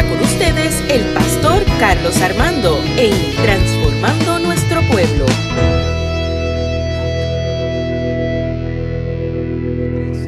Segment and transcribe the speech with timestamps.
[0.00, 5.26] con ustedes el pastor Carlos Armando en Transformando Nuestro Pueblo.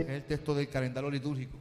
[0.07, 1.57] el texto del calendario litúrgico.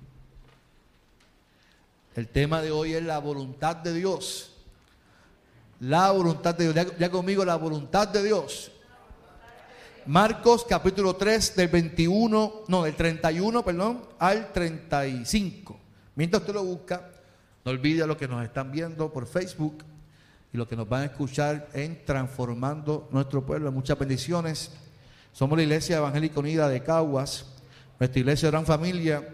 [2.13, 4.51] El tema de hoy es la voluntad de Dios.
[5.79, 6.75] La voluntad de Dios.
[6.75, 8.69] Ya, ya conmigo, la voluntad de Dios.
[10.07, 15.79] Marcos capítulo 3 del 21, no, del 31, perdón, al 35.
[16.15, 17.12] Mientras usted lo busca,
[17.65, 19.83] no olvide a los que nos están viendo por Facebook
[20.51, 23.71] y los que nos van a escuchar en Transformando Nuestro Pueblo.
[23.71, 24.71] Muchas bendiciones.
[25.31, 27.45] Somos la Iglesia Evangélica Unida de Caguas,
[27.99, 29.27] nuestra iglesia gran familia.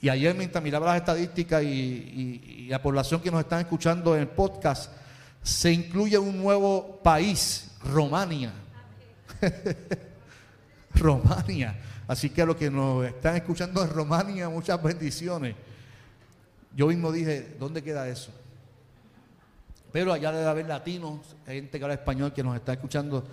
[0.00, 4.22] Y ayer mientras miraba las estadísticas y- y la población que nos están escuchando en
[4.22, 4.90] el podcast,
[5.42, 8.52] se incluye un nuevo país, Romania.
[10.94, 11.78] Romania.
[12.08, 15.54] Así que a los que nos están escuchando en Romania, muchas bendiciones.
[16.74, 18.30] Yo mismo dije, ¿dónde queda eso?
[19.92, 23.24] Pero allá debe haber latinos, gente que habla español que nos está escuchando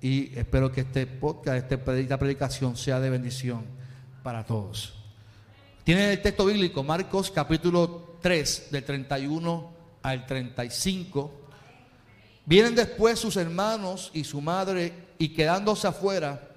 [0.00, 3.64] y espero que este podcast, esta predicación sea de bendición
[4.24, 4.94] para todos.
[5.84, 9.72] Tienen el texto bíblico, Marcos capítulo 3, del 31
[10.02, 11.30] al 35.
[12.44, 16.48] Vienen después sus hermanos y su madre y quedándose afuera,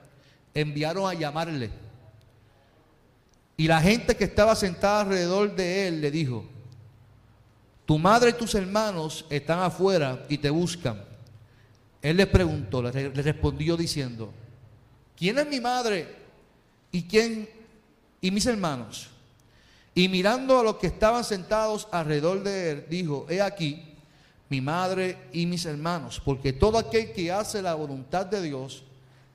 [0.56, 1.70] enviaron a llamarle.
[3.58, 6.46] Y la gente que estaba sentada alrededor de él le dijo,
[7.86, 11.02] tu madre y tus hermanos están afuera y te buscan.
[12.02, 14.34] Él les preguntó, le, re- le respondió diciendo,
[15.16, 16.08] ¿quién es mi madre
[16.92, 17.50] y quién
[18.22, 19.10] y mis hermanos?
[19.94, 23.84] Y mirando a los que estaban sentados alrededor de él, dijo, he aquí
[24.50, 28.84] mi madre y mis hermanos, porque todo aquel que hace la voluntad de Dios,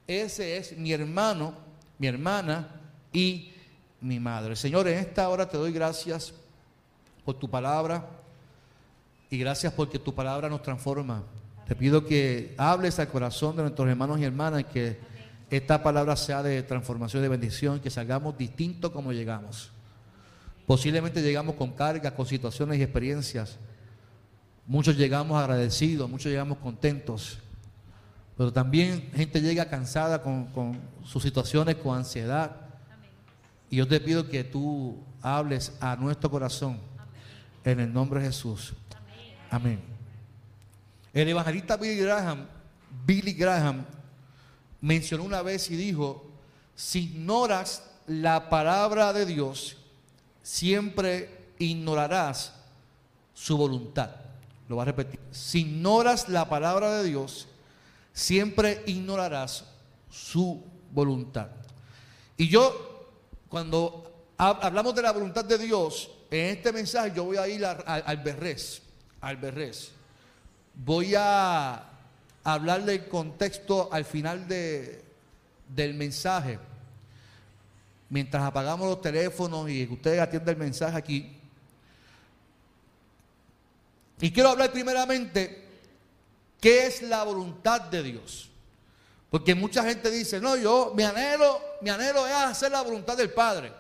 [0.07, 1.55] ese es mi hermano,
[1.98, 2.69] mi hermana
[3.13, 3.53] y
[4.01, 4.57] mi madre.
[4.57, 6.33] Señor, en esta hora te doy gracias
[7.24, 8.08] por tu palabra
[9.29, 11.23] y gracias porque tu palabra nos transforma.
[11.67, 14.98] Te pido que hables al corazón de nuestros hermanos y hermanas que
[15.51, 19.70] esta palabra sea de transformación, de bendición, que salgamos distintos como llegamos.
[20.67, 23.58] Posiblemente llegamos con cargas, con situaciones y experiencias.
[24.67, 27.39] Muchos llegamos agradecidos, muchos llegamos contentos.
[28.36, 32.60] Pero también gente llega cansada con, con sus situaciones, con ansiedad.
[33.70, 36.79] Y yo te pido que tú hables a nuestro corazón
[37.64, 38.75] en el nombre de Jesús.
[39.48, 39.81] Amén.
[41.13, 42.47] El evangelista Billy Graham,
[43.07, 43.85] Billy Graham
[44.80, 46.30] mencionó una vez y dijo,
[46.75, 49.77] si ignoras la palabra de Dios,
[50.42, 52.53] siempre ignorarás
[53.35, 54.11] su voluntad.
[54.69, 55.20] Lo voy a repetir.
[55.30, 57.48] Si ignoras la palabra de Dios,
[58.13, 59.64] siempre ignorarás
[60.11, 61.48] su voluntad.
[62.36, 62.89] Y yo,
[63.50, 67.62] cuando hab- hablamos de la voluntad de Dios, en este mensaje yo voy a ir
[67.66, 68.80] al Berrés,
[69.20, 69.90] al Berrés.
[70.74, 71.84] Voy a
[72.44, 75.05] hablar del contexto al final de-
[75.68, 76.58] del mensaje.
[78.08, 81.36] Mientras apagamos los teléfonos y ustedes atienden el mensaje aquí.
[84.20, 85.64] Y quiero hablar primeramente
[86.61, 88.49] qué es la voluntad de Dios.
[89.30, 93.30] Porque mucha gente dice, no, yo, mi anhelo, mi anhelo es hacer la voluntad del
[93.30, 93.73] Padre.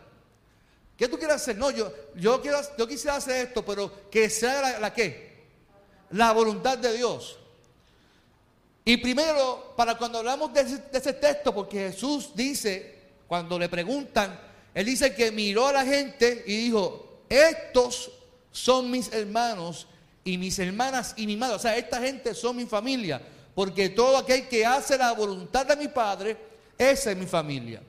[0.96, 1.56] ¿Qué tú quieres hacer?
[1.56, 5.48] No, yo, yo, quiero, quisiera hacer esto, pero que sea la, la qué?
[6.10, 7.38] La voluntad de Dios.
[8.84, 13.68] Y primero, para cuando hablamos de ese, de ese texto, porque Jesús dice, cuando le
[13.68, 14.40] preguntan,
[14.72, 18.10] Él dice que miró a la gente y dijo, estos
[18.52, 19.86] son mis hermanos
[20.24, 21.56] y mis hermanas y mi madre.
[21.56, 23.20] O sea, esta gente son mi familia,
[23.60, 26.34] porque todo aquel que hace la voluntad de mi Padre,
[26.78, 27.82] esa es mi familia.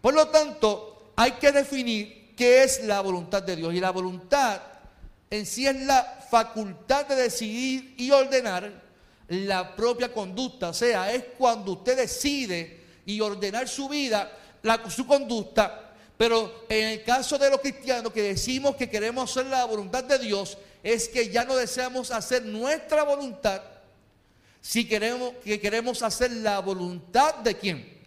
[0.00, 3.72] Por lo tanto, hay que definir qué es la voluntad de Dios.
[3.72, 4.60] Y la voluntad
[5.30, 8.82] en sí es la facultad de decidir y ordenar
[9.28, 10.70] la propia conducta.
[10.70, 14.28] O sea, es cuando usted decide y ordenar su vida,
[14.88, 15.92] su conducta.
[16.16, 20.18] Pero en el caso de los cristianos que decimos que queremos hacer la voluntad de
[20.18, 23.62] Dios, es que ya no deseamos hacer nuestra voluntad,
[24.62, 27.98] si queremos que queremos hacer la voluntad de quién?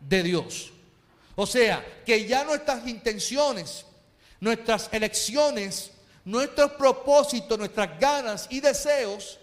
[0.00, 0.72] De Dios.
[1.34, 3.84] O sea, que ya nuestras intenciones,
[4.38, 5.90] nuestras elecciones,
[6.24, 9.40] nuestros propósitos, nuestras ganas y deseos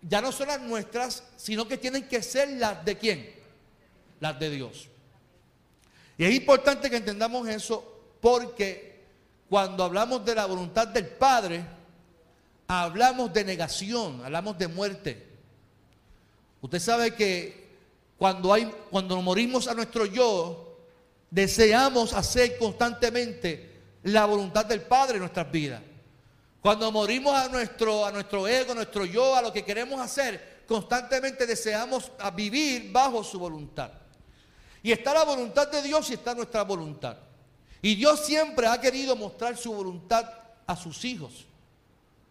[0.00, 3.34] ya no son las nuestras, sino que tienen que ser las de quién?
[4.20, 4.88] Las de Dios.
[6.16, 9.02] Y es importante que entendamos eso porque
[9.48, 11.64] cuando hablamos de la voluntad del Padre,
[12.68, 15.33] hablamos de negación, hablamos de muerte.
[16.64, 17.76] Usted sabe que
[18.16, 20.78] cuando, hay, cuando morimos a nuestro yo,
[21.30, 25.82] deseamos hacer constantemente la voluntad del Padre en nuestras vidas.
[26.62, 30.62] Cuando morimos a nuestro, a nuestro ego, a nuestro yo, a lo que queremos hacer,
[30.66, 33.90] constantemente deseamos vivir bajo su voluntad.
[34.82, 37.18] Y está la voluntad de Dios y está nuestra voluntad.
[37.82, 40.32] Y Dios siempre ha querido mostrar su voluntad
[40.66, 41.44] a sus hijos.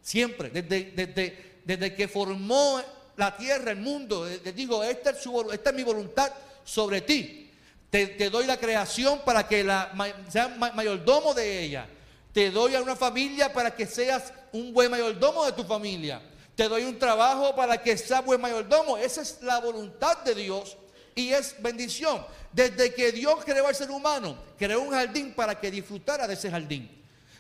[0.02, 2.82] Siempre, desde, desde, desde que formó
[3.16, 6.32] la tierra, el mundo, les digo, esta es, esta es mi voluntad
[6.64, 7.52] sobre ti.
[7.90, 9.94] Te, doy la creación para que la,
[10.28, 11.88] seas mayordomo de ella.
[12.34, 16.20] Te doy a una familia para que seas un buen mayordomo de tu familia.
[16.56, 18.98] Te doy un trabajo para que seas buen mayordomo.
[18.98, 20.76] Esa es la voluntad de Dios
[21.14, 22.26] y es bendición.
[22.52, 26.50] Desde que Dios creó al ser humano, creó un jardín para que disfrutara de ese
[26.50, 26.90] jardín.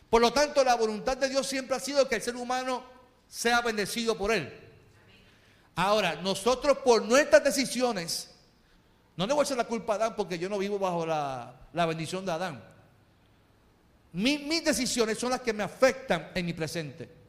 [0.08, 2.84] Por lo tanto, la voluntad de Dios siempre ha sido que el ser humano
[3.28, 4.63] sea bendecido por él.
[5.76, 8.30] Ahora, nosotros por nuestras decisiones,
[9.16, 11.54] no le voy a echar la culpa a Adán porque yo no vivo bajo la,
[11.74, 12.64] bendición de Adán.
[14.12, 17.24] mis decisiones son las que me afectan en mi presente.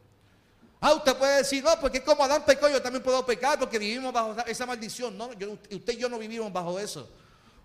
[0.79, 4.13] Ah, usted puede decir, no, porque como Adán pecó, yo también puedo pecar porque vivimos
[4.13, 5.17] bajo esa maldición.
[5.17, 5.29] No,
[5.71, 7.09] usted y yo no vivimos bajo eso.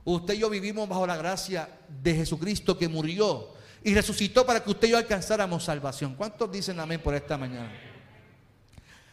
[0.05, 1.69] Usted y yo vivimos bajo la gracia
[2.03, 3.49] de Jesucristo que murió
[3.85, 6.15] y resucitó para que usted y yo alcanzáramos salvación.
[6.15, 7.90] ¿Cuántos dicen amén por esta mañana?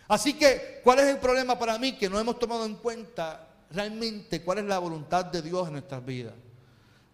[0.07, 1.97] Así que, ¿cuál es el problema para mí?
[1.97, 6.05] Que no hemos tomado en cuenta realmente cuál es la voluntad de Dios en nuestras
[6.05, 6.33] vidas.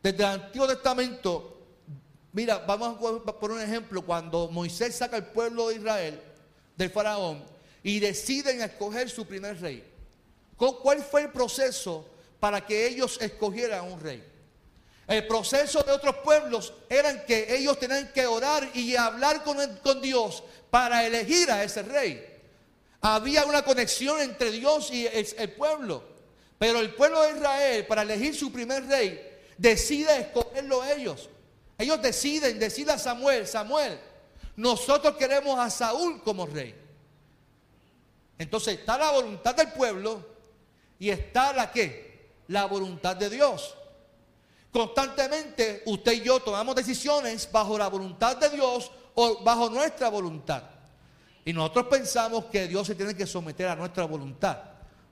[0.02, 1.58] Desde el Antiguo Testamento,
[2.34, 6.22] mira, vamos a poner un ejemplo, cuando Moisés saca al pueblo de Israel
[6.76, 7.44] del faraón
[7.82, 9.84] y deciden escoger su primer rey.
[10.56, 12.06] ¿Cuál fue el proceso
[12.40, 14.24] para que ellos escogieran un rey?
[15.08, 20.02] El proceso de otros pueblos era que ellos tenían que orar y hablar con, con
[20.02, 22.33] Dios para elegir a ese rey.
[23.06, 26.02] Había una conexión entre Dios y el, pueblo.
[26.58, 31.30] Pero el pueblo de Israel, para elegir su primer rey, decide escogerlo ellos.
[31.78, 34.00] Ellos deciden, decide a Samuel, Samuel,
[34.56, 36.74] nosotros queremos a Saúl como rey.
[38.38, 40.26] Entonces está la voluntad del pueblo
[40.98, 42.30] y está la que?
[42.48, 43.76] La voluntad de Dios.
[44.72, 50.73] Constantemente usted y yo tomamos decisiones bajo la voluntad de Dios o bajo nuestra voluntad.
[51.46, 54.58] Y nosotros pensamos que Dios se tiene que someter a nuestra voluntad.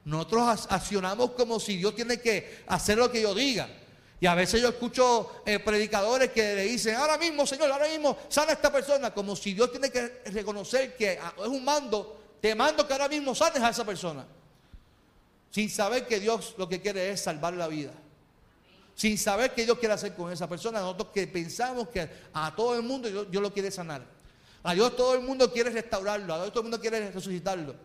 [0.06, 3.68] Nosotros accionamos como si Dios tiene que hacer lo que yo diga.
[4.20, 8.18] Y a veces yo escucho eh, predicadores que le dicen, ahora mismo, Señor, ahora mismo
[8.30, 12.22] sana a esta persona, como si Dios tiene que reconocer que ah, es un mando,
[12.40, 14.26] te mando que ahora mismo sanes a esa persona.
[15.50, 17.92] Sin saber que Dios lo que quiere es salvar la vida.
[18.96, 20.80] Sin saber qué Dios quiere hacer con esa persona.
[20.80, 24.21] Nosotros que pensamos que a todo el mundo Dios lo quiere sanar.
[24.64, 27.76] A Dios todo el mundo quiere restaurarlo, a Dios todo el mundo quiere resucitarlo.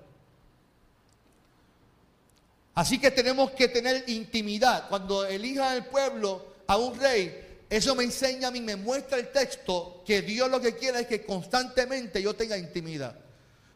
[2.74, 4.88] Así que tenemos que tener intimidad.
[4.88, 9.32] Cuando elija el pueblo a un rey, eso me enseña a mí, me muestra el
[9.32, 13.16] texto que Dios lo que quiere es que constantemente yo tenga intimidad.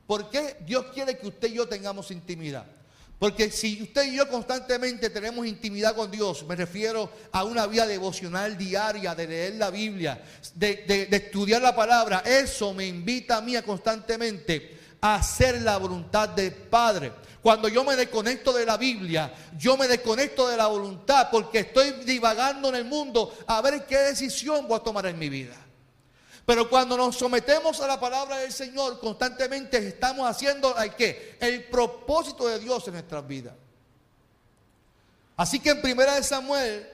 [0.06, 2.67] ¿Por qué Dios quiere que usted y yo tengamos intimidad?
[3.20, 7.87] Porque si usted y yo constantemente tenemos intimidad con Dios, me refiero a una vida
[7.87, 10.25] devocional diaria, de leer la Biblia,
[10.55, 16.55] de, estudiar la palabra, eso me invita a mí constantemente a hacer la voluntad del
[16.55, 17.12] Padre.
[17.43, 21.90] Cuando yo me desconecto de la Biblia, yo me desconecto de la voluntad porque estoy
[22.06, 25.56] divagando en el mundo a ver qué decisión voy a tomar en mi vida.
[26.50, 31.37] Pero cuando nos sometemos a la palabra del Señor, constantemente estamos haciendo el qué?
[31.38, 33.54] El propósito de Dios en nuestras vidas.
[35.37, 36.88] Así que en primera de Samuel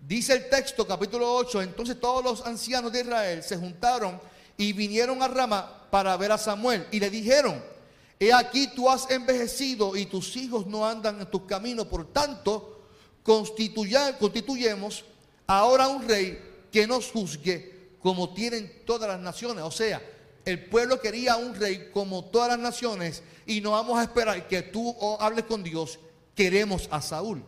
[0.00, 4.20] dice el texto, capítulo 8, entonces todos los ancianos de Israel se juntaron
[4.56, 7.62] y vinieron a Rama para ver a Samuel y le dijeron,
[8.18, 12.80] he aquí tú has envejecido y tus hijos no andan en tus caminos, por tanto,
[13.22, 15.04] constituyemos
[15.46, 17.71] ahora un rey que nos juzgue
[18.02, 19.64] como tienen todas las naciones.
[19.64, 20.02] O sea,
[20.44, 24.62] el pueblo quería un rey como todas las naciones y no vamos a esperar que
[24.62, 25.98] tú hables con Dios.
[26.34, 27.42] Queremos a Saúl.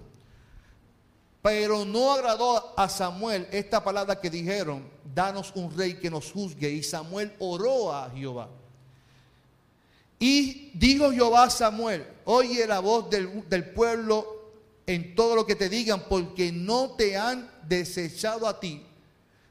[1.42, 6.70] Pero no agradó a Samuel esta palabra que dijeron, danos un rey que nos juzgue.
[6.70, 8.48] Y Samuel oró a Jehová.
[10.18, 14.52] Y dijo Jehová a Samuel, oye la voz del, del pueblo
[14.86, 18.82] en todo lo que te digan, porque no te han desechado a ti,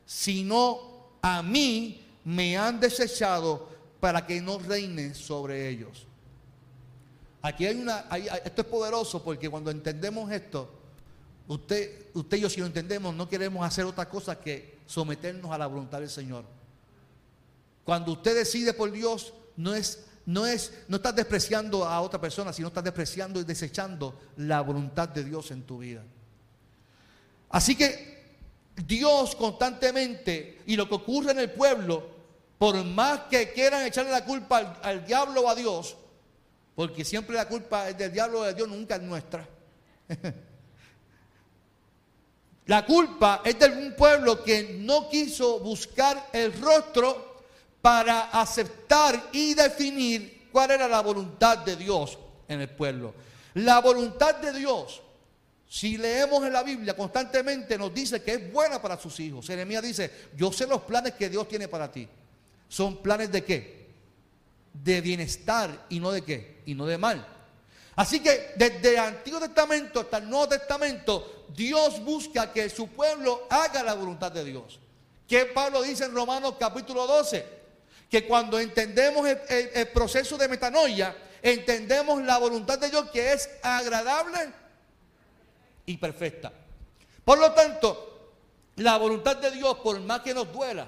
[0.05, 0.92] sino
[1.23, 3.69] a mí me han desechado
[4.01, 6.05] para que no reine sobre ellos.
[7.41, 8.01] Aquí hay una,
[8.43, 10.69] esto es poderoso porque cuando entendemos esto,
[11.47, 15.57] usted, usted y yo si lo entendemos, no queremos hacer otra cosa que someternos a
[15.57, 16.43] la voluntad del Señor.
[17.85, 22.51] Cuando usted decide por Dios, no es, no es, no estás despreciando a otra persona,
[22.51, 26.03] sino estás despreciando y desechando la voluntad de Dios en tu vida.
[27.49, 28.12] Así que
[28.75, 32.11] Dios constantemente y lo que ocurre en el pueblo
[32.57, 35.97] por más que quieran echarle la culpa al, diablo o a Dios,
[36.75, 39.47] porque siempre la culpa es del diablo o de Dios, nunca es nuestra.
[42.65, 47.43] La culpa es de un pueblo que no quiso buscar el rostro
[47.81, 53.13] para aceptar y definir cuál era la voluntad de Dios en el pueblo.
[53.55, 55.01] La voluntad de Dios,
[55.73, 59.47] si leemos en la Biblia constantemente, nos dice que es buena para sus hijos.
[59.47, 62.07] Jeremías dice, yo sé los planes que Dios tiene para ti.
[62.69, 63.87] ¿Son planes de qué?
[64.71, 66.61] De bienestar y no de qué?
[66.67, 67.27] Y no de mal.
[67.95, 73.47] Así que desde el Antiguo Testamento hasta el Nuevo Testamento, Dios busca que su pueblo
[73.49, 74.79] haga la voluntad de Dios.
[75.27, 77.47] ¿Qué Pablo dice en Romanos capítulo 12?
[78.11, 84.61] Que cuando entendemos el, proceso de metanoia, entendemos la voluntad de Dios que es agradable
[85.85, 86.51] y perfecta.
[87.23, 88.31] Por lo tanto,
[88.77, 90.87] la voluntad de Dios, por más que nos duela,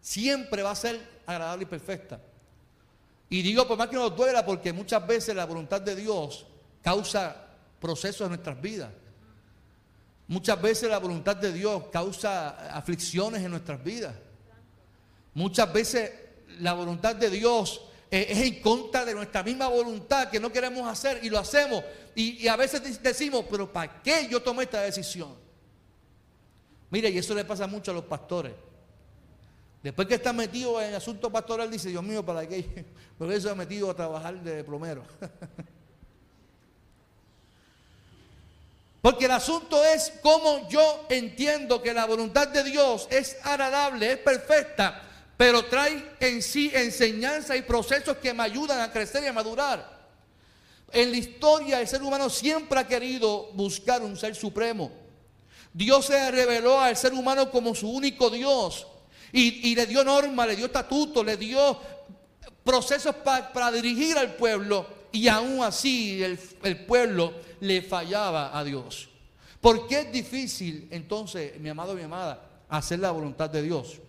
[0.00, 2.20] siempre va a ser agradable y perfecta.
[3.30, 6.46] Y digo por más que nos duela, porque muchas veces la voluntad de Dios
[6.82, 7.48] causa
[7.80, 8.90] procesos en nuestras vidas.
[10.26, 14.14] Muchas veces la voluntad de Dios causa aflicciones en nuestras vidas.
[15.34, 16.10] Muchas veces
[16.60, 21.20] la voluntad de Dios es en contra de nuestra misma voluntad que no queremos hacer
[21.22, 21.84] y lo hacemos.
[22.14, 25.36] Y, a veces decimos, pero ¿para qué yo tomé esta decisión?
[26.90, 28.52] Mire, y eso le pasa mucho a los pastores.
[29.82, 32.86] Después que está metido en asunto pastoral, dice, Dios mío, ¿para qué?
[33.18, 35.04] Porque eso ha metido a trabajar de plomero.
[39.00, 44.18] Porque el asunto es cómo yo entiendo que la voluntad de Dios es agradable, es
[44.18, 45.07] perfecta,
[45.38, 49.96] pero trae en sí enseñanza y procesos que me ayudan a crecer y a madurar.
[50.90, 54.90] En la historia el ser humano siempre ha querido buscar un ser supremo.
[55.72, 58.88] Dios se reveló al ser humano como su único Dios.
[59.30, 61.78] Y, le dio norma, le dio estatuto, le dio
[62.64, 64.88] procesos para dirigir al pueblo.
[65.12, 69.08] Y aún así el, el pueblo le fallaba a Dios.
[69.60, 74.00] ¿Por qué es difícil entonces, mi amado, mi amada, hacer la voluntad de Dios?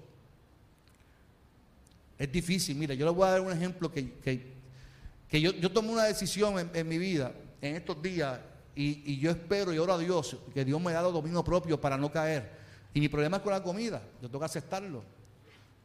[2.20, 5.90] Es difícil, mira, yo le voy a dar un ejemplo que, que, yo, yo tomé
[5.90, 8.40] una decisión en, mi vida en estos días
[8.76, 11.80] y, y, yo espero y oro a Dios que Dios me haya dado dominio propio
[11.82, 12.60] para no caer.
[12.94, 15.04] Y mi problema es con la comida, yo tengo que aceptarlo.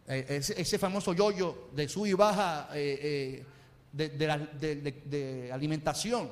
[0.07, 3.43] Eh, ese, famoso yoyo de sub y baja eh,
[3.97, 4.15] eh,
[5.07, 6.31] de, alimentación.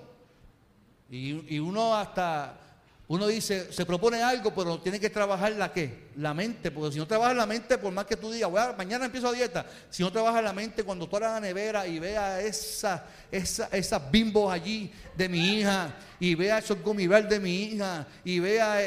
[1.10, 2.58] Y, uno hasta,
[3.14, 6.08] uno dice, se propone algo, pero tiene que trabajar la qué?
[6.16, 9.28] La mente, porque si no trabajas la mente, por más que tú digas, mañana empiezo
[9.28, 13.06] a dieta, si no trabajas la mente, cuando tú abras la nevera y vea esa,
[13.30, 18.38] esa, esas bimbos allí de mi hija, y vea esos gomibel de mi hija, y
[18.38, 18.80] vea...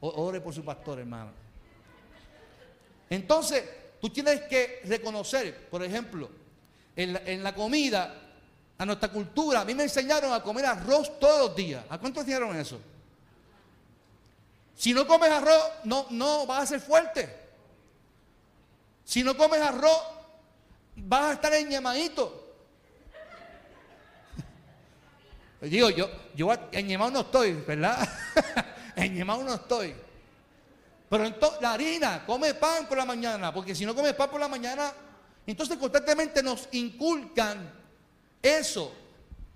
[0.00, 1.30] Ore por su pastor, hermano.
[3.08, 3.62] Entonces,
[4.00, 6.28] tú tienes que reconocer, por ejemplo,
[6.96, 8.29] en la, comida,
[8.80, 11.84] a nuestra cultura, a mí me enseñaron a comer arroz todos los días.
[11.90, 12.80] ¿A cuánto enseñaron eso?
[14.74, 17.28] Si no comes arroz, no, no vas a ser fuerte.
[19.04, 20.02] Si no comes arroz,
[20.96, 22.54] vas a estar enñemadito.
[25.60, 28.08] Digo, yo, yo enñemado no estoy, ¿verdad?
[28.96, 29.94] Yemau no estoy.
[31.10, 34.40] Pero entonces, la harina, come pan por la mañana, porque si no comes pan por
[34.40, 34.90] la mañana,
[35.46, 37.79] entonces constantemente nos inculcan
[38.42, 38.92] eso.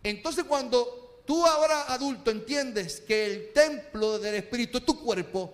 [0.03, 5.53] Entonces cuando tú ahora adulto entiendes que el templo del Espíritu es tu cuerpo,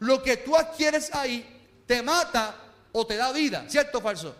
[0.00, 2.56] lo que tú adquieres ahí te mata
[2.92, 4.34] o te da vida, ¿cierto o falso?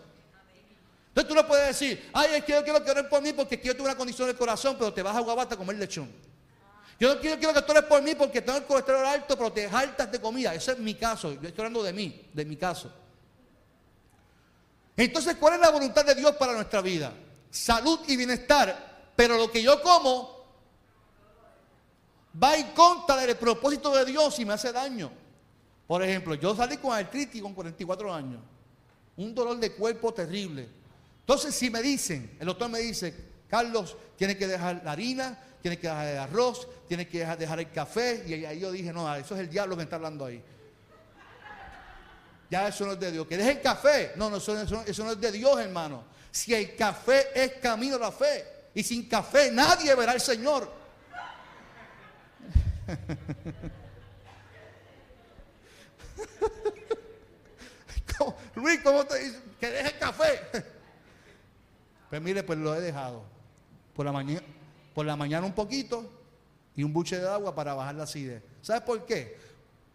[1.09, 3.59] Entonces tú no puedes decir, ay, es que yo quiero que oren por mí porque
[3.59, 6.09] quiero tener una condición del corazón, pero te vas a Guabata a comer lechón.
[6.99, 9.69] Yo no quiero, que tú eres por mí porque tengo el colesterol alto, pero te
[9.69, 10.53] jaltas de comida.
[10.53, 11.31] Ese es mi caso.
[11.31, 12.91] Yo estoy hablando de mí, de mi caso.
[14.97, 17.13] Entonces, ¿cuál es la voluntad de Dios para nuestra vida?
[17.49, 19.11] Salud y bienestar.
[19.15, 20.39] Pero lo que yo como
[22.41, 25.11] va en contra del propósito de Dios y me hace daño.
[25.87, 28.39] Por ejemplo, yo salí con artritis con 44 años.
[29.17, 30.69] Un dolor de cuerpo terrible.
[31.21, 33.13] Entonces, si me dicen, el doctor me dice,
[33.47, 37.71] Carlos, tienes que dejar la harina, tienes que dejar el arroz, tienes que dejar el
[37.71, 38.23] café.
[38.27, 40.41] Y ahí yo dije, no, eso es el diablo que está hablando ahí.
[42.49, 43.27] Ya eso no es de Dios.
[43.27, 44.13] ¿Que deje el café?
[44.15, 44.53] No, no eso,
[45.03, 46.03] no es de Dios, hermano.
[46.31, 48.45] Si el café es camino a la fe.
[48.73, 50.71] Y sin café nadie verá al Señor.
[58.55, 59.39] Luis, ¿cómo te dice?
[59.59, 60.41] Que deje el café.
[62.09, 63.23] Pues mire, pues lo he dejado.
[63.95, 64.41] Por la mañana,
[64.93, 66.09] por la mañana un poquito
[66.75, 68.41] y un buche de agua para bajar la acidez.
[68.61, 69.37] ¿Sabes por qué?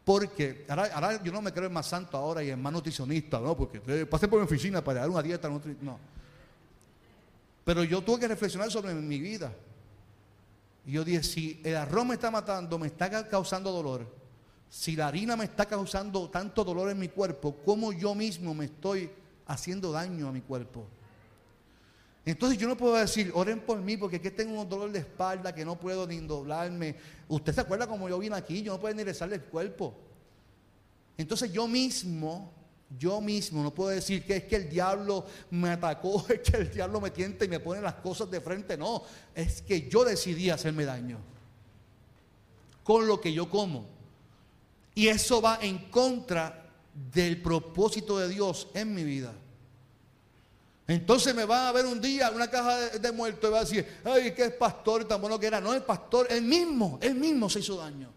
[0.04, 3.56] Porque ahora, yo no me creo el más santo ahora y el más nutricionista, ¿no?
[3.56, 5.98] Porque eh, pasé por mi oficina para dar una dieta no.
[7.64, 9.52] Pero yo tuve que reflexionar sobre mi vida.
[10.86, 14.06] Y yo dije, si el arroz me está matando, me está causando dolor,
[14.68, 18.66] si la harina me está causando tanto dolor en mi cuerpo, ¿cómo yo mismo me
[18.66, 19.10] estoy
[19.46, 20.86] haciendo daño a mi cuerpo?
[22.26, 25.54] Entonces yo no puedo decir, oren por mí porque aquí tengo un dolor de espalda
[25.54, 26.96] que no puedo ni doblarme.
[27.28, 29.94] Usted se acuerda como yo vine aquí, yo no puedo ni rezarle el cuerpo.
[31.18, 32.50] Entonces yo mismo,
[32.98, 36.70] yo mismo no puedo decir que es que el diablo me atacó, es que el
[36.70, 38.76] diablo me tienta y me pone las cosas de frente.
[38.76, 39.02] No,
[39.34, 41.18] es que yo decidí hacerme daño
[42.82, 43.86] con lo que yo como.
[44.94, 46.70] Y eso va en contra
[47.12, 49.34] del propósito de Dios en mi vida.
[50.86, 53.86] Entonces me va a ver un día una caja de, muertos y va a decir,
[54.04, 55.60] ay, que es pastor tan bueno que era.
[55.60, 58.12] No, el pastor, él mismo, él mismo se hizo daño.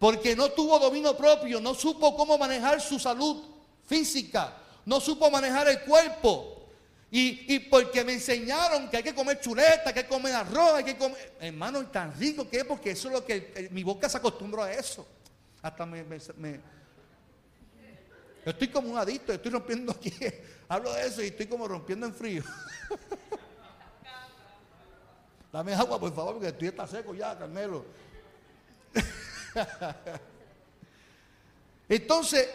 [0.00, 3.44] Porque no tuvo dominio propio, no supo cómo manejar su salud
[3.86, 6.56] física, no supo manejar el cuerpo.
[7.10, 10.84] Y, porque me enseñaron que hay que comer chuleta, que hay que comer arroz, hay
[10.84, 11.34] que comer...
[11.40, 14.72] Hermano, tan rico que es porque eso es lo que mi boca se acostumbró a
[14.72, 15.06] eso.
[15.60, 16.02] Hasta me
[18.46, 20.14] estoy como un adicto, estoy rompiendo aquí.
[20.68, 22.42] Hablo de eso y estoy como rompiendo en frío.
[25.52, 27.84] Dame agua, por favor, porque estoy está seco ya, Carmelo.
[31.88, 32.48] Entonces,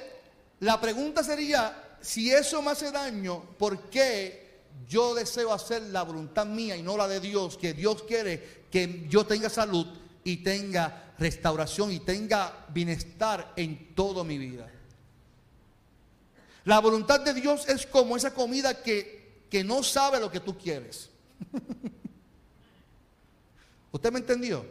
[0.62, 4.46] la pregunta sería, si eso me hace daño, ¿por qué
[4.88, 7.58] yo deseo hacer la voluntad mía y no la de Dios?
[7.58, 9.88] Que Dios quiere que yo tenga salud
[10.24, 14.72] y tenga restauración y tenga bienestar en toda mi vida.
[16.66, 20.58] La voluntad de Dios es como esa comida que, que no sabe lo que tú
[20.58, 21.10] quieres.
[23.92, 24.66] ¿Usted me entendió?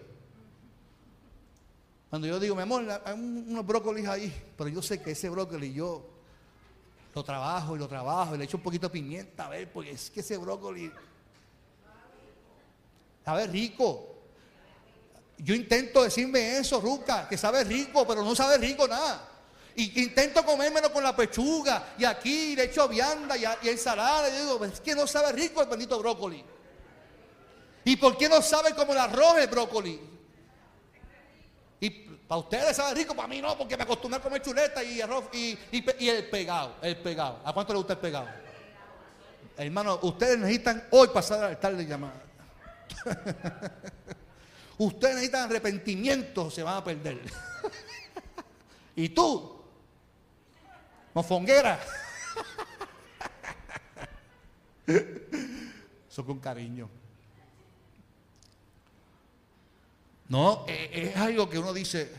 [2.15, 5.75] Cuando yo digo, mi amor, hay unos brócolis ahí, pero yo sé que ese brócoli
[5.75, 6.01] yo
[7.13, 9.91] lo trabajo y lo trabajo y le echo un poquito de pimienta, a ver, porque
[9.91, 10.93] es que ese brócoli
[13.25, 14.15] sabe rico.
[15.39, 19.29] Yo intento decirme eso, Ruca, que sabe rico, pero no sabe rico nada.
[19.75, 21.95] Y intento comérmelo con la pechuga.
[21.99, 24.29] Y aquí le echo vianda y, ensalada.
[24.29, 26.45] Y digo, es que no sabe rico el bendito brócoli.
[27.85, 30.14] ¿Y por qué no sabe como el arroz el brócoli?
[31.81, 35.01] Y para ustedes sabe rico, para mí no, porque me acostumbré a comer chuleta y
[35.01, 35.59] arroz y,
[36.09, 37.41] el pegado, el pegado.
[37.45, 38.29] ¿A cuánto le gusta el pegado?
[39.57, 42.23] Hermano, ustedes necesitan hoy pasar al altar de llamada.
[44.79, 47.21] ustedes necesitan arrepentimiento, se van a perder.
[48.97, 49.63] y tú,
[51.13, 51.79] mofonguera.
[56.11, 56.89] Eso con cariño.
[60.35, 62.11] No, eh, es algo que uno dice,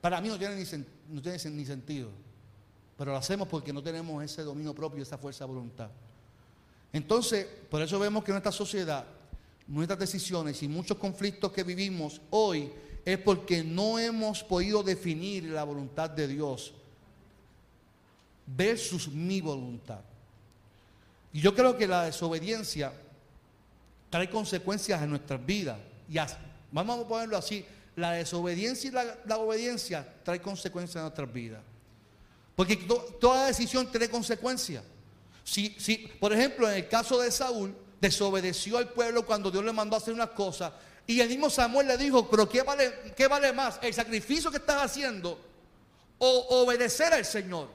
[0.00, 2.10] para mí no tiene, ni, sentido,
[2.98, 5.90] pero lo hacemos porque no tenemos ese dominio propio, esa fuerza de voluntad.
[6.92, 9.04] Entonces, por eso vemos que nuestra sociedad,
[9.68, 12.72] nuestras decisiones y muchos conflictos que vivimos hoy
[13.04, 16.74] es porque no hemos podido definir la voluntad de Dios
[18.44, 20.00] versus mi voluntad.
[21.32, 22.92] Y yo creo que la desobediencia
[24.10, 25.78] trae consecuencias en nuestras vidas.
[26.10, 26.18] Y
[26.74, 27.64] vamos a ponerlo así,
[27.96, 28.92] la desobediencia y
[29.28, 31.62] la, obediencia trae consecuencias en nuestras vidas.
[32.56, 32.76] Porque
[33.20, 34.82] toda decisión tiene consecuencias.
[35.44, 39.72] Si, si, por ejemplo, en el caso de Saúl, desobedeció al pueblo cuando Dios le
[39.72, 40.72] mandó a hacer unas cosas,
[41.06, 43.78] y el mismo Samuel le dijo, pero ¿qué vale, qué vale más?
[43.82, 45.38] ¿El sacrificio que estás haciendo
[46.18, 47.68] o obedecer al Señor?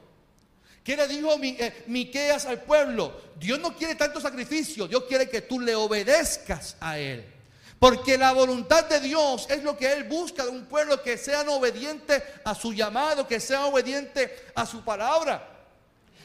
[0.83, 3.21] ¿Qué le dijo eh, Miqueas al pueblo?
[3.39, 7.38] Dios no quiere tanto sacrificio, Dios quiere que tú le obedezcas a Él.
[7.79, 11.41] Porque la voluntad de Dios es lo que Él busca de un pueblo que sea
[11.49, 15.47] obediente a su llamado, que sea obediente a su palabra,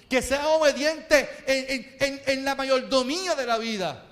[0.08, 4.04] que sea obediente en la mayordomía de la vida.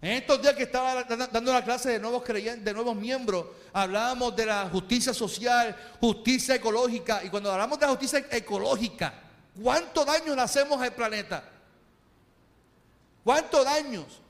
[0.00, 4.36] En estos días que estaba dando la clase de nuevos creyentes, de nuevos miembros, hablábamos
[4.36, 7.22] de la justicia social, justicia ecológica.
[7.24, 9.14] Y cuando hablamos de la justicia ecológica,
[9.62, 11.44] ¿cuánto daño le hacemos al planeta?
[13.22, 14.20] ¿Cuántos daños?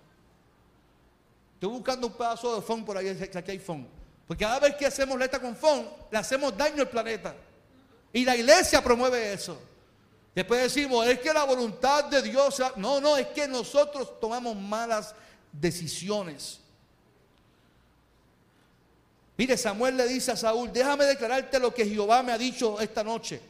[1.64, 3.88] Estoy buscando un pedazo de phone por ahí, aquí hay phone.
[4.29, 7.35] Porque cada vez que hacemos letra con phone, le hacemos daño al planeta.
[8.12, 9.59] Y la iglesia promueve eso.
[10.35, 12.62] Después decimos, es que la voluntad de Dios...
[12.77, 15.14] No, no, es que nosotros tomamos malas
[15.50, 16.61] decisiones.
[19.38, 23.03] Mire, Samuel le dice a Saúl, déjame declararte lo que Jehová me ha dicho esta
[23.03, 23.40] noche.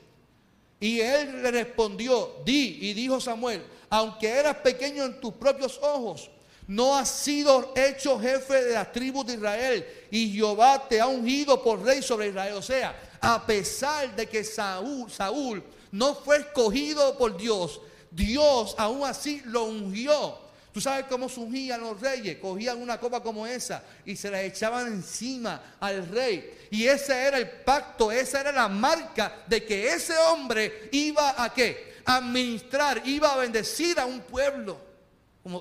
[0.78, 6.30] Y él le respondió, di, y dijo Samuel, aunque eras pequeño en tus propios ojos,
[6.66, 11.62] no has sido hecho jefe de las tribus de Israel y Jehová te ha ungido
[11.62, 12.54] por rey sobre Israel.
[12.54, 19.04] O sea, a pesar de que Saúl, Saúl no fue escogido por Dios, Dios aún
[19.04, 20.42] así lo ungió.
[20.72, 22.38] Tú sabes cómo se ungían los reyes.
[22.38, 26.66] Cogían una copa como esa y se la echaban encima al rey.
[26.70, 31.54] Y ese era el pacto, esa era la marca de que ese hombre iba a
[31.54, 31.94] qué?
[32.04, 34.93] Administrar, iba a bendecir a un pueblo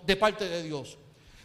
[0.05, 0.97] de parte de Dios.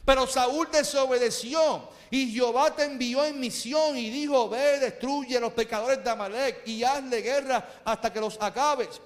[0.04, 5.52] Pero Saúl desobedeció y Jehová te envió en misión y dijo, ve, destruye a los
[5.52, 9.00] pecadores de Amalek y hazle guerra hasta que los acabes.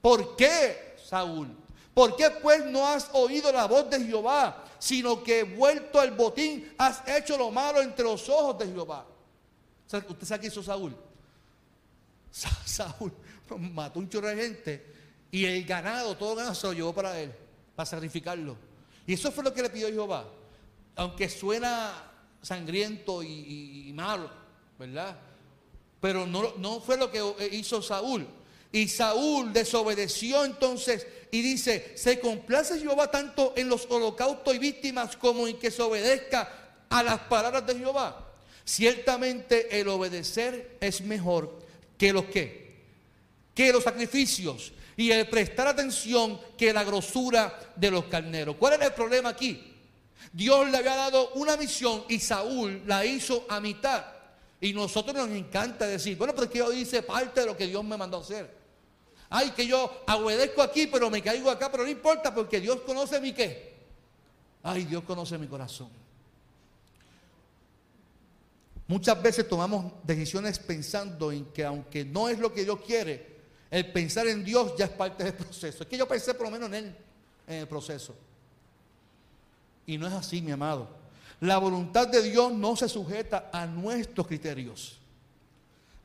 [0.00, 1.48] ¿Por qué, Saúl?
[1.94, 6.72] ¿Por qué pues no has oído la voz de Jehová, sino que vuelto al botín
[6.78, 9.06] has hecho lo malo entre los ojos de Jehová?
[9.86, 10.96] ¿Usted sabe qué hizo Saúl?
[12.30, 13.12] Saúl
[13.56, 14.94] mató un chorro de gente
[15.30, 17.32] y el ganado, todo ganado se lo llevó para él,
[17.74, 18.56] para sacrificarlo.
[19.08, 20.28] Y eso fue lo que le pidió Jehová.
[20.94, 21.94] Aunque suena
[22.42, 24.30] sangriento y, malo,
[24.78, 25.18] ¿verdad?
[25.98, 28.28] Pero no, no fue lo que hizo Saúl.
[28.70, 35.16] Y Saúl desobedeció entonces y dice, se complace Jehová tanto en los holocaustos y víctimas
[35.16, 38.30] como en que se obedezca a las palabras de Jehová.
[38.62, 41.60] Ciertamente el obedecer es mejor
[41.96, 42.84] que los que,
[43.54, 48.56] que los sacrificios y el prestar atención que la grosura de los carneros.
[48.56, 49.76] ¿Cuál es el problema aquí?
[50.32, 54.04] Dios le había dado una misión y Saúl la hizo a mitad.
[54.60, 57.96] Y nosotros nos encanta decir, bueno, porque yo hice parte de lo que Dios me
[57.96, 58.52] mandó a hacer.
[59.30, 63.20] Ay, que yo obedezco aquí, pero me caigo acá, pero no importa porque Dios conoce
[63.20, 63.76] mi qué.
[64.64, 65.90] Ay, Dios conoce mi corazón.
[68.88, 73.37] Muchas veces tomamos decisiones pensando en que aunque no es lo que Dios quiere,
[73.70, 75.82] el pensar en Dios ya es parte del proceso.
[75.82, 76.96] Es que yo pensé por lo menos en Él,
[77.46, 78.14] en el proceso.
[79.86, 80.88] Y no es así, mi amado.
[81.40, 84.98] La voluntad de Dios no se sujeta a nuestros criterios.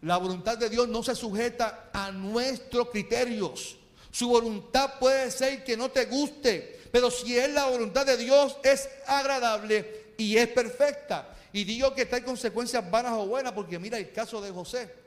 [0.02, 3.78] La voluntad de Dios no se sujeta a nuestros criterios.
[4.12, 8.58] Su voluntad puede ser que no te guste, pero si es la voluntad de Dios
[8.64, 11.34] es agradable y es perfecta.
[11.52, 15.03] Y digo que hay consecuencias vanas o buenas, porque mira el caso de José.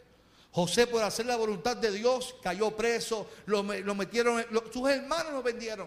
[0.56, 4.42] José por hacer la voluntad de Dios cayó preso, lo, metieron,
[4.72, 5.86] sus hermanos lo vendieron.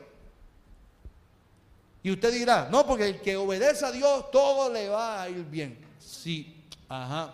[2.03, 5.43] Y usted dirá, no, porque el que obedece a Dios todo le va a ir
[5.45, 5.75] bien.
[5.97, 7.33] Sí, ajá.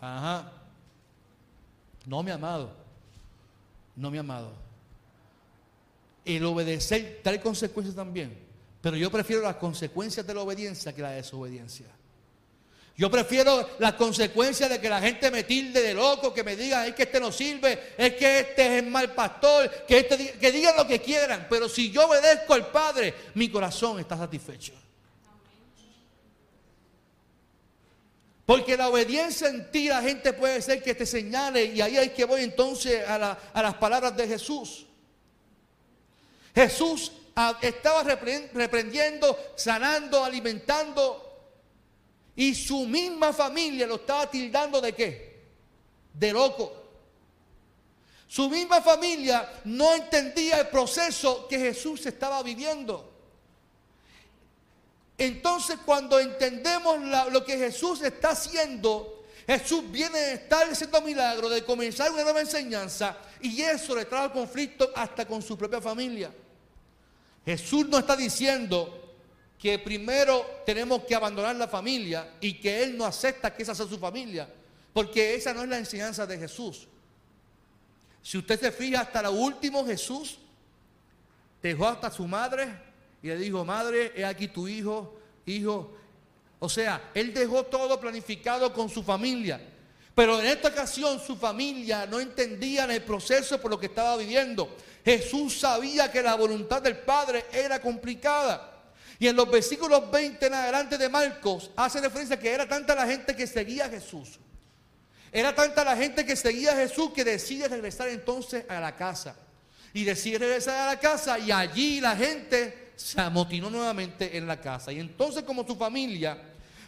[0.00, 0.52] Ajá.
[2.06, 2.72] No, mi amado.
[3.94, 4.50] No, mi amado.
[6.24, 8.36] El obedecer trae consecuencias también.
[8.82, 11.86] Pero yo prefiero las consecuencias de la obediencia que la desobediencia.
[13.00, 16.86] Yo prefiero las consecuencias de que la gente me tilde de loco, que me diga
[16.86, 20.52] es que este no sirve, es que este es el mal pastor, que, este, que
[20.52, 21.46] digan lo que quieran.
[21.48, 24.74] Pero si yo obedezco al Padre, mi corazón está satisfecho.
[28.44, 32.12] Porque la obediencia en ti, la gente puede ser que te señale, y ahí es
[32.12, 33.16] que voy entonces a,
[33.54, 34.84] las palabras de Jesús.
[36.54, 41.29] Jesús ah, estaba reprendiendo, sanando, alimentando,
[42.40, 45.42] y su misma familia lo estaba tildando de qué?
[46.14, 46.72] De loco.
[48.26, 53.12] Su misma familia no entendía el proceso que Jesús estaba viviendo.
[55.18, 56.98] Entonces cuando entendemos
[57.30, 62.40] lo que Jesús está haciendo, Jesús viene a estar haciendo milagro, de comenzar una nueva
[62.40, 66.32] enseñanza, y eso le trae conflicto hasta con su propia familia.
[67.44, 68.99] Jesús no está diciendo
[69.60, 73.86] que primero tenemos que abandonar la familia y que Él no acepta que esa sea
[73.86, 74.48] su familia,
[74.92, 76.88] porque esa no es la enseñanza de Jesús.
[78.22, 80.38] Si usted se fija hasta lo último, Jesús
[81.62, 82.68] dejó hasta su madre
[83.22, 85.94] y le dijo, madre, he aquí tu hijo, hijo.
[86.58, 89.60] O sea, él dejó todo planificado con su familia.
[90.14, 94.74] Pero en esta ocasión su familia no entendía el proceso por lo que estaba viviendo.
[95.04, 98.69] Jesús sabía que la voluntad del Padre era complicada.
[99.20, 103.06] Y en los versículos 20 en adelante de Marcos hace referencia que era tanta la
[103.06, 104.40] gente que seguía a Jesús.
[105.30, 109.36] Era tanta la gente que seguía a Jesús que decide regresar entonces a la casa.
[109.92, 114.58] Y decide regresar a la casa y allí la gente se amotinó nuevamente en la
[114.58, 114.90] casa.
[114.90, 116.38] Y entonces como su familia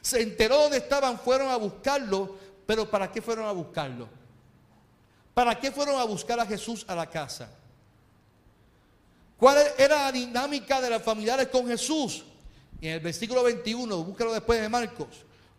[0.01, 2.38] se enteró dónde estaban, fueron a buscarlo.
[2.66, 4.09] Pero ¿para qué fueron a buscarlo?
[5.35, 7.51] ¿Para qué fueron a buscar a Jesús a la casa?
[9.42, 12.22] ¿Cuál era la dinámica de las familiares con Jesús?
[12.81, 15.09] En el versículo 21, búscalo después de Marcos.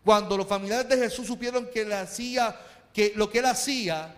[0.06, 2.58] Cuando los familiares de Jesús supieron que, le hacía,
[2.94, 4.16] que lo que él hacía,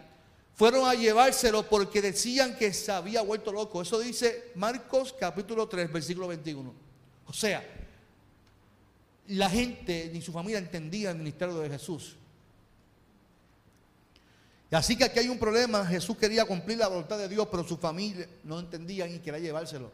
[0.53, 3.81] fueron a llevárselo porque decían que se había vuelto loco.
[3.81, 6.71] Eso dice Marcos capítulo 3, versículo 21.
[7.25, 7.67] O sea,
[9.29, 12.17] la gente ni su familia entendía el ministerio de Jesús.
[14.75, 15.85] Así que aquí hay un problema.
[15.85, 19.89] Jesús quería cumplir la voluntad de Dios, pero su familia no entendía y quería llevárselo.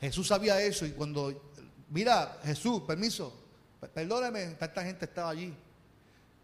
[0.00, 1.52] Jesús sabía eso y cuando,
[1.88, 3.32] mira, Jesús, permiso,
[3.94, 5.54] perdóneme, tanta gente estaba allí.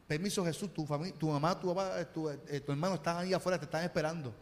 [0.07, 3.59] Permiso Jesús, tu, familia, tu mamá, tu eh, tu, eh, tu hermano están ahí afuera,
[3.59, 4.33] te están esperando.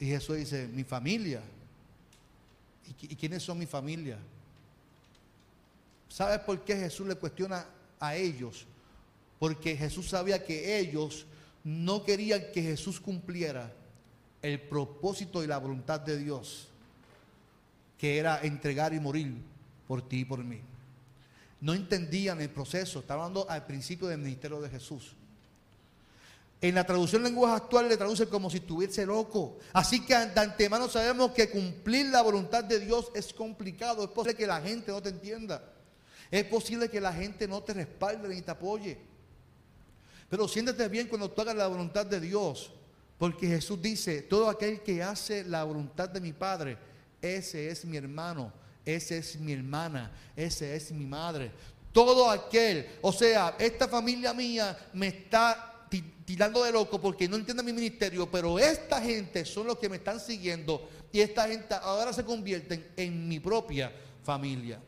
[0.00, 1.40] Y Jesús dice, mi familia.
[3.00, 4.18] ¿Y, quiénes son mi familia?
[6.08, 7.66] ¿Sabes por qué Jesús le cuestiona
[8.00, 8.66] a ellos?
[9.38, 11.26] Porque Jesús sabía que ellos
[11.64, 13.72] no querían que Jesús cumpliera
[14.42, 16.68] el propósito y la voluntad de Dios,
[17.98, 19.34] que era entregar y morir
[19.86, 20.60] por ti y por mí.
[21.60, 25.14] No entendían el proceso, estaba hablando al principio del ministerio de Jesús.
[26.60, 29.58] En la traducción lenguaje actual le traduce como si estuviese loco.
[29.72, 34.02] Así que de antemano sabemos que cumplir la voluntad de Dios es complicado.
[34.04, 35.62] Es posible que la gente no te entienda.
[36.30, 38.98] Es posible que la gente no te respalde ni te apoye.
[40.28, 42.70] Pero siéntete bien cuando tú hagas la voluntad de Dios.
[43.18, 46.78] Porque Jesús dice, todo aquel que hace la voluntad de mi Padre,
[47.20, 48.52] ese es mi hermano,
[48.84, 51.50] ese es mi hermana, ese es mi madre.
[51.92, 55.86] Todo aquel, o sea, esta familia mía me está
[56.24, 59.96] tirando de loco porque no entiende mi ministerio, pero esta gente son los que me
[59.96, 63.90] están siguiendo y esta gente ahora se convierten en mi propia
[64.22, 64.78] familia.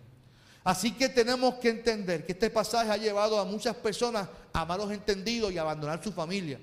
[0.71, 4.93] Así que tenemos que entender que este pasaje ha llevado a muchas personas a malos
[4.93, 6.61] entendidos y a abandonar su familia.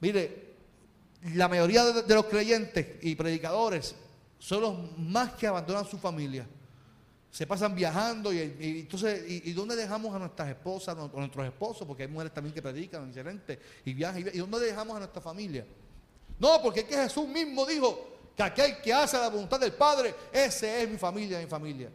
[0.00, 0.54] Mire,
[1.34, 3.94] la mayoría de los creyentes y predicadores
[4.38, 6.46] son los más que abandonan su familia
[7.30, 8.38] se pasan viajando y,
[8.80, 11.86] entonces, y, dónde dejamos a nuestras esposas, a nuestros esposos?
[11.86, 15.66] Porque hay mujeres también que predican, excelente, y viajan, y, dónde dejamos a nuestra familia?
[16.38, 20.14] No, porque es que Jesús mismo dijo que aquel que hace la voluntad del Padre,
[20.32, 21.90] ese es mi familia, mi familia.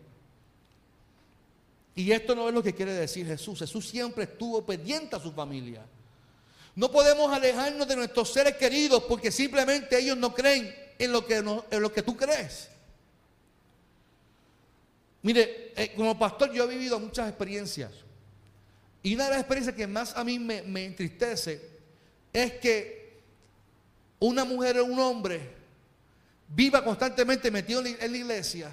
[1.95, 3.59] Y esto no es lo que quiere decir Jesús.
[3.59, 5.85] Jesús siempre estuvo pendiente a su familia.
[6.75, 11.35] No podemos alejarnos de nuestros seres queridos porque simplemente ellos no creen en lo que,
[11.37, 12.69] en lo que tú crees.
[15.21, 17.91] Mire, eh, como pastor yo he vivido muchas experiencias.
[19.03, 21.61] Y una de las experiencias que más a mí me, entristece
[22.31, 23.19] es que
[24.19, 25.41] una mujer o un hombre
[26.49, 28.71] viva constantemente metido en la iglesia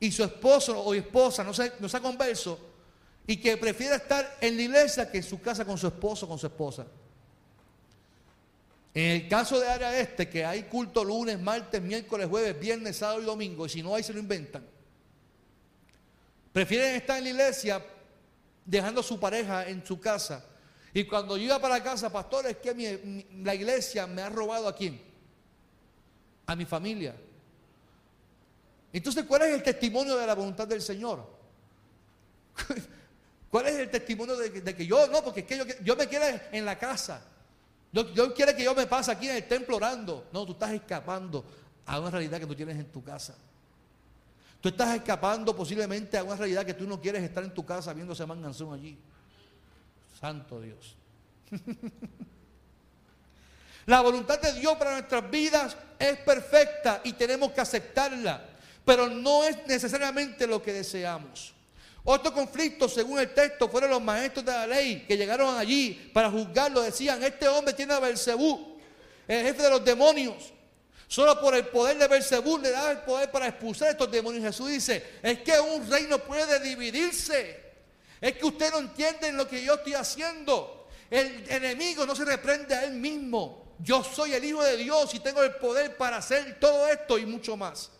[0.00, 2.58] y su esposo o esposa no se, no se converso
[3.26, 6.28] y que prefiere estar en la iglesia que en su casa con su esposo o
[6.30, 6.86] con su esposa.
[8.92, 13.22] En el caso de área este, que hay culto lunes, martes, miércoles, jueves, viernes, sábado
[13.22, 14.66] y domingo, y si no hay se lo inventan.
[16.52, 17.84] Prefieren estar en la iglesia
[18.64, 20.44] dejando a su pareja en su casa.
[20.92, 25.00] Y cuando iba para casa, pastor, es que la iglesia me ha robado a quién?
[26.46, 27.14] A mi familia.
[28.92, 31.24] Entonces, ¿cuál es el testimonio de la voluntad del Señor?
[33.50, 36.64] ¿Cuál es el testimonio de, que yo, no, porque es que yo, me quiero en
[36.64, 37.22] la casa.
[37.92, 40.28] Yo, quiero que yo me pase aquí en el templo orando.
[40.32, 41.44] No, tú estás escapando
[41.86, 43.34] a una realidad que tú tienes en tu casa.
[44.60, 47.92] Tú estás escapando posiblemente a una realidad que tú no quieres estar en tu casa
[47.92, 48.96] viendo ese manganzón allí.
[50.20, 50.96] Santo Dios.
[53.86, 58.49] La voluntad de Dios para nuestras vidas es perfecta y tenemos que aceptarla,
[58.84, 61.54] pero no es necesariamente lo que deseamos.
[62.04, 66.30] Otro conflicto, según el texto, fueron los maestros de la ley que llegaron allí para
[66.30, 66.80] juzgarlo.
[66.80, 68.78] Decían, este hombre tiene a Belcebú,
[69.28, 70.52] el jefe de los demonios.
[71.06, 74.44] Solo por el poder de Belcebú le da el poder para expulsar a estos demonios.
[74.44, 77.60] Jesús dice, es que un reino puede dividirse.
[78.20, 80.88] Es que ustedes no entienden lo que yo estoy haciendo.
[81.10, 83.74] El enemigo no se reprende a él mismo.
[83.80, 87.26] Yo soy el Hijo de Dios y tengo el poder para hacer todo esto y
[87.26, 87.90] mucho más.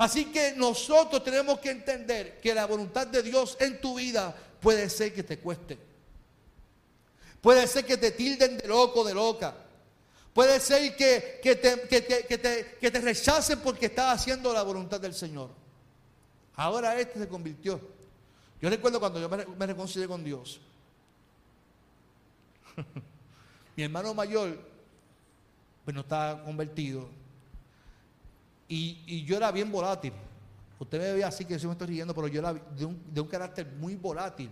[0.00, 4.88] Así que nosotros tenemos que entender que la voluntad de Dios en tu vida puede
[4.88, 5.76] ser que te cueste.
[7.42, 9.54] Puede ser que te tilden de loco, de loca.
[10.32, 15.50] Puede ser que, te, te, rechacen porque estás haciendo la voluntad del Señor.
[16.54, 17.78] Ahora este se convirtió.
[18.58, 20.60] Yo recuerdo cuando yo me, reconcilié con Dios.
[23.76, 24.58] Mi hermano mayor,
[25.84, 27.19] pues no estaba convertido.
[28.72, 30.12] Y, yo era bien volátil.
[30.78, 33.20] Usted me ve así que yo me estoy riendo, pero yo era de un, de
[33.20, 34.48] un carácter muy volátil.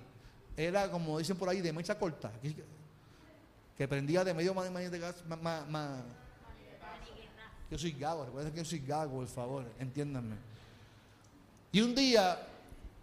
[0.57, 2.33] Era como dicen por ahí, de mecha corta
[3.79, 4.69] que prendía de medio más,
[5.69, 6.03] más,
[7.71, 10.35] Yo soy gago, recuerden que yo soy gago, por favor, entiéndanme.
[11.71, 12.45] Y un día,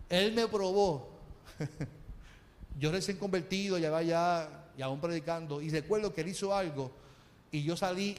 [0.09, 1.11] él me probó.
[2.77, 6.91] yo recién convertido, ya ya, y aún predicando, y recuerdo que él hizo algo,
[7.51, 8.17] y yo salí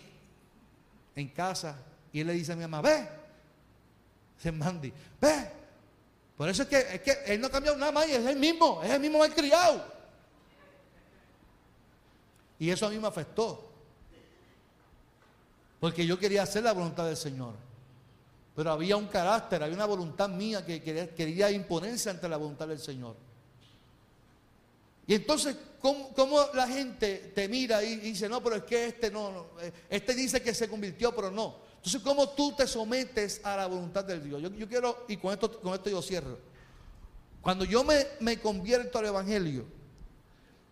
[1.14, 1.76] en casa,
[2.16, 3.06] y él le dice a mi mamá, ve,
[4.38, 5.50] se Mandy, ve,
[6.34, 8.82] Por eso es que, es que él no ha cambiado nada más es el mismo,
[8.82, 9.84] es el mismo criado.
[12.58, 13.70] Y eso a mí me afectó.
[15.78, 17.52] Porque yo quería hacer la voluntad del Señor.
[18.54, 22.66] Pero había un carácter, había una voluntad mía que quería, quería imponerse ante la voluntad
[22.66, 23.14] del Señor.
[25.06, 29.30] Y entonces, ¿cómo, la gente te mira y, dice, no, pero es que este no,
[29.30, 31.66] no, eh, este dice que se convirtió, pero no?
[31.76, 34.42] Entonces, ¿cómo tú te sometes a la voluntad del Dios?
[34.42, 36.38] Yo, quiero, y con esto, con esto yo cierro.
[37.46, 39.64] Cuando yo me, convierto al Evangelio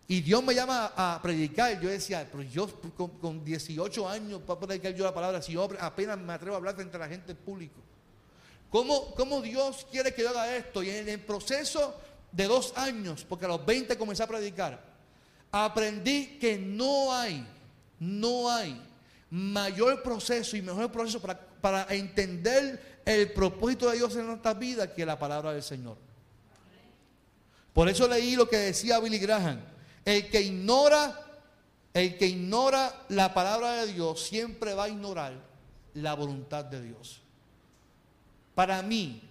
[0.09, 2.67] y Dios me llama a, predicar, yo decía, pero yo
[3.21, 6.75] con, 18 años para predicar yo la palabra, si yo apenas me atrevo a hablar
[6.75, 7.79] frente a la gente público.
[8.69, 10.83] ¿Cómo, ¿Cómo, Dios quiere que yo haga esto?
[10.83, 11.95] Y en el proceso
[12.33, 14.83] de dos años, porque a los 20 comencé a predicar,
[15.49, 17.47] aprendí que no hay,
[17.99, 18.81] no hay
[19.29, 24.93] mayor proceso y mejor proceso para, para entender el propósito de Dios en nuestra vida
[24.93, 25.97] que la palabra del Señor.
[27.73, 29.59] Por eso leí lo que decía Billy Graham.
[30.05, 31.19] El que ignora,
[31.93, 35.33] el que ignora la palabra de Dios siempre va a ignorar
[35.95, 37.21] la voluntad de Dios.
[38.53, 39.21] Para mí,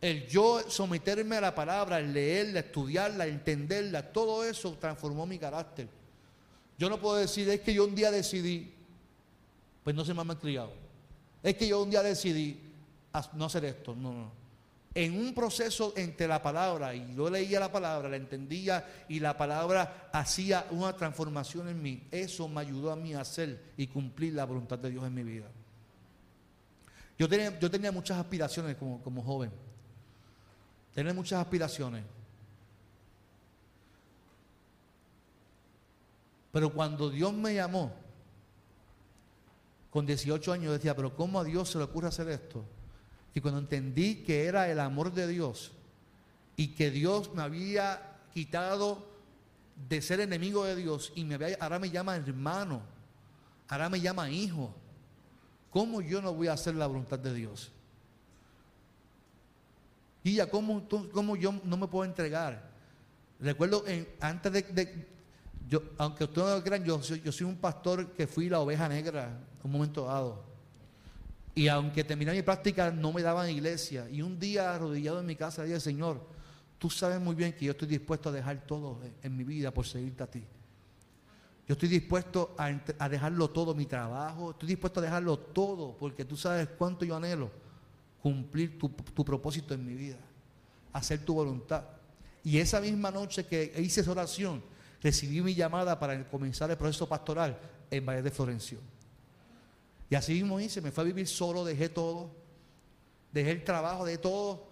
[0.00, 5.88] el yo someterme a la palabra, leerla, estudiarla, entenderla, todo eso transformó mi carácter.
[6.76, 8.73] Yo no puedo decir, es que yo un día decidí,
[9.84, 10.72] pues no se me ha criado.
[11.42, 12.58] Es que yo un día decidí
[13.34, 14.44] no hacer esto, no, no.
[14.94, 19.36] En un proceso entre la palabra, y yo leía la palabra, la entendía, y la
[19.36, 24.34] palabra hacía una transformación en mí, eso me ayudó a mí a hacer y cumplir
[24.34, 25.46] la voluntad de Dios en mi vida.
[27.18, 29.50] Yo tenía, yo tenía muchas aspiraciones como, como joven.
[30.94, 32.04] Tener muchas aspiraciones.
[36.52, 37.92] Pero cuando Dios me llamó,
[39.94, 42.64] con 18 años decía, pero ¿cómo a Dios se le ocurre hacer esto?
[43.32, 45.70] Y cuando entendí que era el amor de Dios
[46.56, 49.06] y que Dios me había quitado
[49.88, 52.82] de ser enemigo de Dios y me había, ahora me llama hermano,
[53.68, 54.74] ahora me llama hijo,
[55.70, 57.70] ¿cómo yo no voy a hacer la voluntad de Dios?
[60.24, 60.88] Y ya, ¿cómo,
[61.36, 62.68] yo no me puedo entregar?
[63.38, 63.84] Recuerdo,
[64.18, 65.06] antes de,
[65.68, 68.88] yo, aunque ustedes no lo crean, yo, yo soy un pastor que fui la oveja
[68.88, 70.44] negra en un momento dado.
[71.54, 74.08] Y aunque terminé mi práctica, no me daban iglesia.
[74.10, 76.20] Y un día, arrodillado en mi casa, dije, Señor,
[76.78, 79.86] tú sabes muy bien que yo estoy dispuesto a dejar todo en mi vida por
[79.86, 80.44] seguirte a ti.
[81.66, 86.36] Yo estoy dispuesto a, dejarlo todo, mi trabajo, estoy dispuesto a dejarlo todo, porque tú
[86.36, 87.50] sabes cuánto yo anhelo
[88.20, 88.90] cumplir tu,
[89.24, 90.18] propósito en mi vida,
[90.92, 91.84] hacer tu voluntad.
[92.42, 94.62] Y esa misma noche que hice esa oración,
[95.02, 97.58] recibí mi llamada para comenzar el proceso pastoral
[97.90, 98.78] en Valle de Florencio.
[100.14, 102.30] Y así mismo hice, me fue a vivir solo, dejé todo,
[103.32, 104.68] dejé el trabajo, de todo,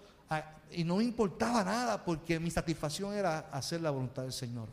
[0.70, 4.68] y no me importaba nada porque mi satisfacción era hacer la voluntad del Señor.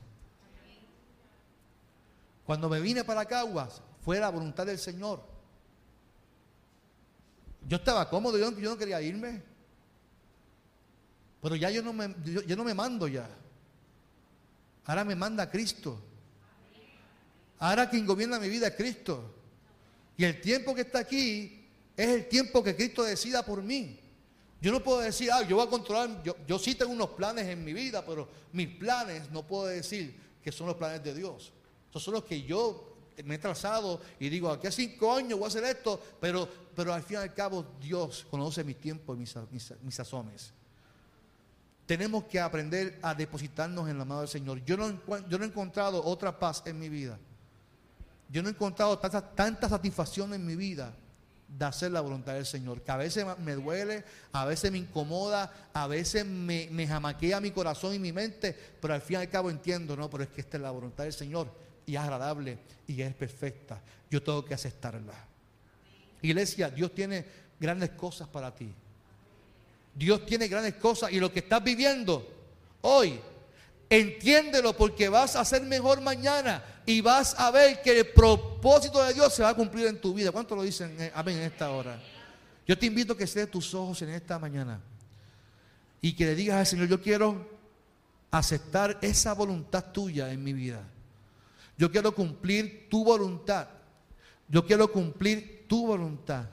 [2.46, 5.24] Cuando me vine para Caguas, fue la voluntad del Señor.
[7.68, 9.42] Yo estaba cómodo, yo, no quería irme.
[11.42, 12.14] Pero ya yo no, me,
[12.46, 13.28] yo, no me mando ya.
[14.86, 16.00] Ahora me manda Cristo.
[17.58, 19.38] Ahora quien gobierna mi vida es Cristo.
[20.20, 23.98] Y el tiempo que está aquí es el tiempo que Cristo decida por mí.
[24.60, 27.48] Yo no puedo decir, ah, yo voy a controlar, yo, yo sí tengo unos planes
[27.48, 31.54] en mi vida, pero mis planes no puedo decir que son los planes de Dios.
[31.90, 35.46] Esos son los que yo me he trazado y digo, aquí a cinco años voy
[35.46, 39.20] a hacer esto, pero, pero al fin y al cabo Dios conoce mi tiempo y
[39.20, 40.52] mis, mis, sazones.
[41.86, 44.66] Tenemos que aprender a depositarnos en la mano del Señor.
[44.66, 47.18] Yo no, yo no he encontrado otra paz en mi vida.
[48.30, 50.94] Yo no he encontrado tanta, satisfacción en mi vida
[51.48, 55.52] de hacer la voluntad del Señor, que a veces me duele, a veces me incomoda,
[55.74, 59.30] a veces me, me jamaquea mi corazón y mi mente, pero al fin y al
[59.30, 61.52] cabo entiendo, no, pero es que esta es la voluntad del Señor
[61.88, 63.82] y es agradable y es perfecta.
[64.12, 65.14] Yo tengo que aceptarla.
[66.22, 67.26] Iglesia, Dios tiene
[67.60, 68.72] grandes cosas para ti.
[69.96, 72.26] Dios tiene grandes cosas y lo que estás viviendo
[72.82, 73.20] hoy,
[73.90, 79.14] entiéndelo porque vas a ser mejor mañana y vas a ver que el propósito de
[79.14, 80.32] Dios se va a cumplir en tu vida.
[80.32, 81.00] ¿Cuánto lo dicen?
[81.00, 82.02] Eh, amén en esta hora.
[82.68, 84.82] Yo te invito a que cierres tus ojos en esta mañana
[86.02, 87.48] y que le digas al Señor, yo quiero
[88.32, 90.82] aceptar esa voluntad tuya en mi vida.
[91.78, 93.68] Yo quiero cumplir tu voluntad.
[94.48, 96.46] Yo quiero cumplir tu voluntad.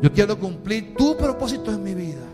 [0.00, 2.31] Yo quiero cumplir tu propósito en mi vida.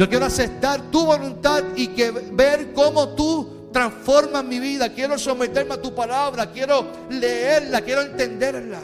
[0.00, 4.88] Yo quiero aceptar tu voluntad y que ver cómo tú transformas mi vida.
[4.88, 8.80] Quiero someterme a tu palabra, quiero leerla, quiero entenderla.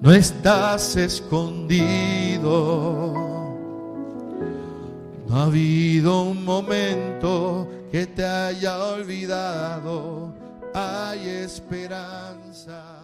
[0.00, 2.44] No estás escondido.
[5.26, 10.32] No ha habido un momento que te haya olvidado.
[10.72, 12.97] Hay esperanza.